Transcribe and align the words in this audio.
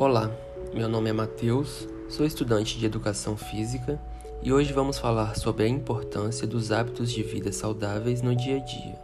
Olá, 0.00 0.34
meu 0.72 0.88
nome 0.88 1.10
é 1.10 1.12
Matheus, 1.12 1.86
sou 2.08 2.24
estudante 2.24 2.78
de 2.78 2.86
Educação 2.86 3.36
Física 3.36 4.00
e 4.42 4.50
hoje 4.50 4.72
vamos 4.72 4.98
falar 4.98 5.36
sobre 5.36 5.64
a 5.64 5.68
importância 5.68 6.46
dos 6.46 6.72
hábitos 6.72 7.12
de 7.12 7.22
vida 7.22 7.52
saudáveis 7.52 8.22
no 8.22 8.34
dia 8.34 8.56
a 8.56 8.60
dia. 8.60 8.98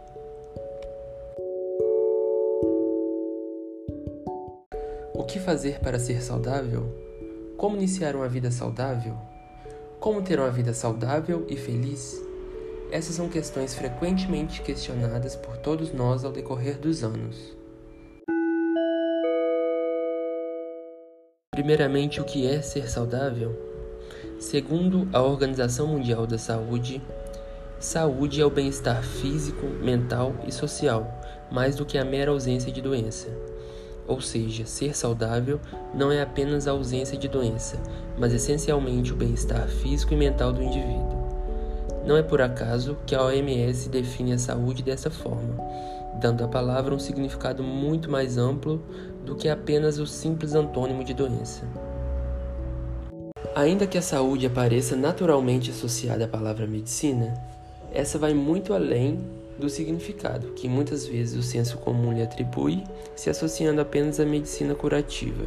O 5.13 5.23
que 5.23 5.39
fazer 5.39 5.79
para 5.81 5.99
ser 5.99 6.19
saudável? 6.23 6.91
Como 7.57 7.77
iniciar 7.77 8.15
uma 8.15 8.27
vida 8.27 8.49
saudável? 8.49 9.15
Como 9.99 10.23
ter 10.23 10.39
uma 10.39 10.49
vida 10.49 10.73
saudável 10.73 11.45
e 11.47 11.55
feliz? 11.55 12.19
Essas 12.89 13.13
são 13.13 13.29
questões 13.29 13.75
frequentemente 13.75 14.63
questionadas 14.63 15.35
por 15.35 15.57
todos 15.57 15.93
nós 15.93 16.25
ao 16.25 16.31
decorrer 16.31 16.79
dos 16.79 17.03
anos. 17.03 17.55
Primeiramente, 21.57 22.21
o 22.21 22.23
que 22.23 22.45
é 22.45 22.61
ser 22.61 22.87
saudável? 22.87 23.51
Segundo 24.39 25.09
a 25.11 25.23
Organização 25.23 25.87
Mundial 25.87 26.27
da 26.27 26.37
Saúde, 26.37 27.01
saúde 27.79 28.39
é 28.39 28.45
o 28.45 28.49
bem-estar 28.51 29.01
físico, 29.01 29.65
mental 29.65 30.35
e 30.47 30.51
social, 30.51 31.19
mais 31.51 31.75
do 31.75 31.83
que 31.83 31.97
a 31.97 32.05
mera 32.05 32.29
ausência 32.29 32.71
de 32.71 32.79
doença. 32.79 33.29
Ou 34.07 34.21
seja, 34.21 34.67
ser 34.67 34.95
saudável 34.95 35.59
não 35.95 36.11
é 36.11 36.21
apenas 36.21 36.67
a 36.67 36.71
ausência 36.73 37.17
de 37.17 37.27
doença, 37.27 37.81
mas 38.19 38.35
essencialmente 38.35 39.11
o 39.11 39.15
bem-estar 39.15 39.67
físico 39.67 40.13
e 40.13 40.15
mental 40.15 40.53
do 40.53 40.61
indivíduo. 40.61 41.25
Não 42.05 42.15
é 42.15 42.21
por 42.21 42.39
acaso 42.39 42.95
que 43.03 43.15
a 43.15 43.23
OMS 43.23 43.89
define 43.89 44.33
a 44.33 44.37
saúde 44.37 44.83
dessa 44.83 45.09
forma, 45.09 45.57
dando 46.21 46.43
à 46.43 46.47
palavra 46.47 46.93
um 46.93 46.99
significado 46.99 47.63
muito 47.63 48.11
mais 48.11 48.37
amplo 48.37 48.79
do 49.27 49.35
que 49.35 49.49
apenas 49.49 49.99
o 49.99 50.07
simples 50.07 50.55
antônimo 50.55 51.03
de 51.03 51.13
doença. 51.13 51.63
Ainda 53.53 53.85
que 53.85 53.97
a 53.97 54.01
saúde 54.01 54.45
apareça 54.45 54.95
naturalmente 54.95 55.69
associada 55.69 56.23
à 56.23 56.27
palavra 56.27 56.65
medicina, 56.65 57.33
essa 57.91 58.17
vai 58.17 58.33
muito 58.33 58.73
além 58.73 59.19
do 59.59 59.69
significado 59.69 60.53
que 60.53 60.69
muitas 60.69 61.05
vezes 61.05 61.37
o 61.37 61.43
senso 61.43 61.77
comum 61.79 62.13
lhe 62.13 62.21
atribui, 62.21 62.83
se 63.15 63.29
associando 63.29 63.81
apenas 63.81 64.19
à 64.19 64.25
medicina 64.25 64.73
curativa. 64.73 65.45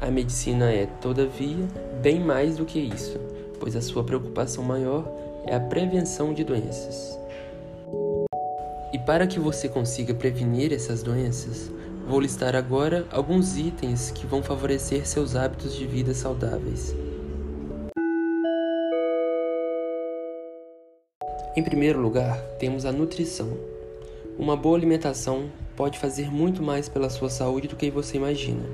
A 0.00 0.10
medicina 0.10 0.72
é, 0.72 0.86
todavia, 0.86 1.68
bem 2.00 2.18
mais 2.18 2.56
do 2.56 2.64
que 2.64 2.78
isso, 2.78 3.18
pois 3.58 3.76
a 3.76 3.82
sua 3.82 4.02
preocupação 4.04 4.64
maior 4.64 5.06
é 5.44 5.54
a 5.54 5.60
prevenção 5.60 6.32
de 6.32 6.44
doenças. 6.44 7.18
E 8.92 8.98
para 8.98 9.26
que 9.26 9.38
você 9.38 9.68
consiga 9.68 10.14
prevenir 10.14 10.72
essas 10.72 11.02
doenças, 11.02 11.70
Vou 12.10 12.18
listar 12.18 12.56
agora 12.56 13.06
alguns 13.12 13.56
itens 13.56 14.10
que 14.10 14.26
vão 14.26 14.42
favorecer 14.42 15.06
seus 15.06 15.36
hábitos 15.36 15.76
de 15.76 15.86
vida 15.86 16.12
saudáveis. 16.12 16.92
Em 21.54 21.62
primeiro 21.62 22.00
lugar, 22.00 22.36
temos 22.58 22.84
a 22.84 22.90
nutrição. 22.90 23.56
Uma 24.36 24.56
boa 24.56 24.76
alimentação 24.76 25.52
pode 25.76 26.00
fazer 26.00 26.32
muito 26.32 26.64
mais 26.64 26.88
pela 26.88 27.08
sua 27.08 27.30
saúde 27.30 27.68
do 27.68 27.76
que 27.76 27.92
você 27.92 28.16
imagina. 28.16 28.64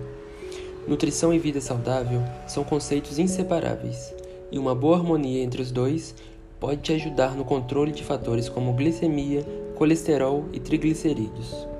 Nutrição 0.88 1.34
e 1.34 1.38
vida 1.38 1.60
saudável 1.60 2.22
são 2.48 2.64
conceitos 2.64 3.18
inseparáveis, 3.18 4.14
e 4.50 4.58
uma 4.58 4.74
boa 4.74 4.96
harmonia 4.96 5.42
entre 5.42 5.60
os 5.60 5.70
dois 5.70 6.14
pode 6.58 6.80
te 6.80 6.94
ajudar 6.94 7.36
no 7.36 7.44
controle 7.44 7.92
de 7.92 8.02
fatores 8.02 8.48
como 8.48 8.72
glicemia, 8.72 9.44
colesterol 9.74 10.46
e 10.54 10.58
triglicerídeos. 10.58 11.75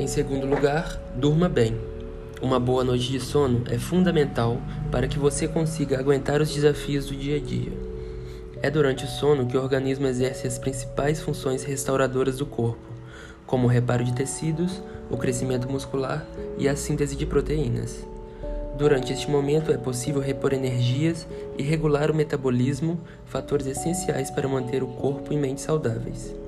Em 0.00 0.06
segundo 0.06 0.46
lugar, 0.46 0.98
durma 1.14 1.46
bem. 1.46 1.78
Uma 2.40 2.58
boa 2.58 2.82
noite 2.82 3.10
de 3.10 3.20
sono 3.20 3.64
é 3.66 3.76
fundamental 3.76 4.58
para 4.90 5.06
que 5.06 5.18
você 5.18 5.46
consiga 5.46 5.98
aguentar 5.98 6.40
os 6.40 6.54
desafios 6.54 7.04
do 7.04 7.14
dia 7.14 7.36
a 7.36 7.38
dia. 7.38 7.70
É 8.62 8.70
durante 8.70 9.04
o 9.04 9.06
sono 9.06 9.46
que 9.46 9.58
o 9.58 9.62
organismo 9.62 10.06
exerce 10.06 10.46
as 10.46 10.58
principais 10.58 11.20
funções 11.20 11.64
restauradoras 11.64 12.38
do 12.38 12.46
corpo, 12.46 12.80
como 13.46 13.66
o 13.66 13.70
reparo 13.70 14.02
de 14.02 14.14
tecidos, 14.14 14.82
o 15.10 15.18
crescimento 15.18 15.68
muscular 15.68 16.26
e 16.56 16.66
a 16.66 16.74
síntese 16.74 17.14
de 17.14 17.26
proteínas. 17.26 18.02
Durante 18.78 19.12
este 19.12 19.30
momento 19.30 19.70
é 19.70 19.76
possível 19.76 20.22
repor 20.22 20.54
energias 20.54 21.28
e 21.58 21.62
regular 21.62 22.10
o 22.10 22.14
metabolismo, 22.14 22.98
fatores 23.26 23.66
essenciais 23.66 24.30
para 24.30 24.48
manter 24.48 24.82
o 24.82 24.88
corpo 24.88 25.30
e 25.30 25.36
mente 25.36 25.60
saudáveis. 25.60 26.39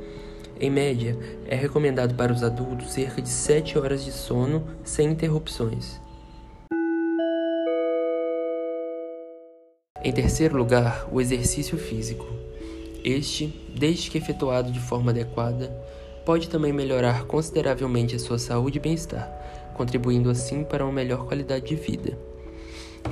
Em 0.62 0.70
média, 0.70 1.18
é 1.48 1.56
recomendado 1.56 2.14
para 2.14 2.32
os 2.32 2.44
adultos 2.44 2.92
cerca 2.92 3.20
de 3.20 3.28
7 3.28 3.76
horas 3.76 4.04
de 4.04 4.12
sono 4.12 4.62
sem 4.84 5.08
interrupções. 5.08 6.00
Em 10.04 10.12
terceiro 10.12 10.56
lugar, 10.56 11.08
o 11.10 11.20
exercício 11.20 11.76
físico. 11.76 12.24
Este, 13.04 13.48
desde 13.76 14.08
que 14.08 14.18
efetuado 14.18 14.70
de 14.70 14.78
forma 14.78 15.10
adequada, 15.10 15.66
pode 16.24 16.48
também 16.48 16.72
melhorar 16.72 17.24
consideravelmente 17.24 18.14
a 18.14 18.20
sua 18.20 18.38
saúde 18.38 18.78
e 18.78 18.80
bem-estar, 18.80 19.28
contribuindo 19.74 20.30
assim 20.30 20.62
para 20.62 20.84
uma 20.84 20.92
melhor 20.92 21.26
qualidade 21.26 21.66
de 21.66 21.74
vida. 21.74 22.16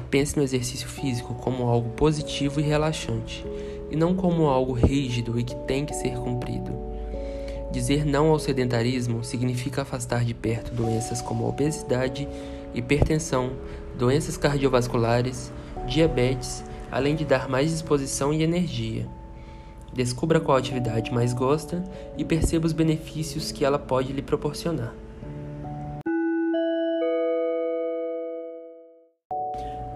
Pense 0.08 0.36
no 0.36 0.44
exercício 0.44 0.86
físico 0.86 1.34
como 1.34 1.64
algo 1.64 1.90
positivo 1.96 2.60
e 2.60 2.62
relaxante, 2.62 3.44
e 3.90 3.96
não 3.96 4.14
como 4.14 4.46
algo 4.46 4.72
rígido 4.72 5.36
e 5.36 5.42
que 5.42 5.56
tem 5.66 5.84
que 5.84 5.94
ser 5.94 6.12
cumprido. 6.12 6.89
Dizer 7.72 8.04
não 8.04 8.30
ao 8.30 8.38
sedentarismo 8.38 9.22
significa 9.22 9.82
afastar 9.82 10.24
de 10.24 10.34
perto 10.34 10.74
doenças 10.74 11.22
como 11.22 11.48
obesidade, 11.48 12.28
hipertensão, 12.74 13.52
doenças 13.96 14.36
cardiovasculares, 14.36 15.52
diabetes, 15.86 16.64
além 16.90 17.14
de 17.14 17.24
dar 17.24 17.48
mais 17.48 17.70
disposição 17.70 18.32
e 18.32 18.42
energia. 18.42 19.06
Descubra 19.92 20.40
qual 20.40 20.58
atividade 20.58 21.12
mais 21.12 21.32
gosta 21.32 21.84
e 22.16 22.24
perceba 22.24 22.66
os 22.66 22.72
benefícios 22.72 23.52
que 23.52 23.64
ela 23.64 23.78
pode 23.78 24.12
lhe 24.12 24.22
proporcionar. 24.22 24.94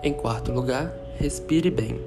Em 0.02 0.12
quarto 0.12 0.52
lugar, 0.52 0.92
respire 1.16 1.70
bem. 1.70 2.00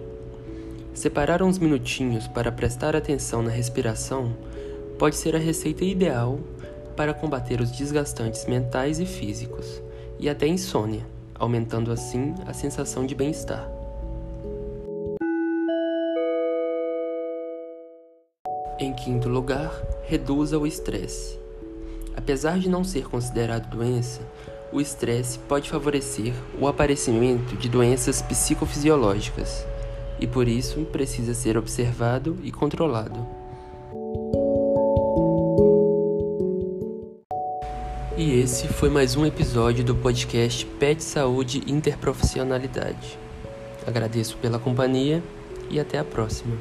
Separar 0.94 1.42
uns 1.42 1.58
minutinhos 1.58 2.28
para 2.28 2.52
prestar 2.52 2.96
atenção 2.96 3.42
na 3.42 3.50
respiração 3.50 4.36
pode 4.98 5.16
ser 5.16 5.36
a 5.36 5.40
receita 5.40 5.86
ideal 5.86 6.40
para 6.96 7.14
combater 7.14 7.62
os 7.62 7.72
desgastantes 7.72 8.46
mentais 8.46 9.00
e 9.00 9.06
físicos, 9.06 9.82
e 10.20 10.28
até 10.28 10.48
insônia, 10.48 11.06
aumentando 11.36 11.92
assim 11.92 12.34
a 12.48 12.54
sensação 12.54 13.06
de 13.06 13.14
bem-estar. 13.14 13.70
Em 18.80 18.94
quinto 18.94 19.30
lugar, 19.30 19.72
reduza 20.06 20.58
o 20.58 20.66
estresse. 20.66 21.40
Apesar 22.16 22.60
de 22.60 22.68
não 22.68 22.84
ser 22.84 23.08
considerado 23.08 23.70
doença, 23.70 24.22
o 24.72 24.82
estresse 24.82 25.40
pode 25.40 25.70
favorecer 25.70 26.34
o 26.60 26.68
aparecimento 26.68 27.56
de 27.56 27.70
doenças 27.70 28.22
psicofisiológicas 28.22 29.66
e 30.20 30.28
por 30.28 30.48
isso 30.48 30.82
precisa 30.86 31.34
ser 31.34 31.58
observado 31.58 32.38
e 32.44 32.52
controlado. 32.52 33.47
Esse 38.48 38.66
foi 38.70 38.90
mais 38.90 39.18
um 39.18 39.26
episódio 39.26 39.84
do 39.84 39.94
podcast 39.94 40.66
Pet 40.80 41.04
Saúde 41.04 41.62
Interprofissionalidade. 41.68 43.20
Agradeço 43.86 44.38
pela 44.38 44.58
companhia 44.58 45.22
e 45.70 45.78
até 45.82 46.00
a 46.00 46.04
próxima. 46.06 46.56